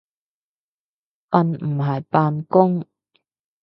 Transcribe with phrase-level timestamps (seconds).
[1.29, 2.87] 瞓唔係扮工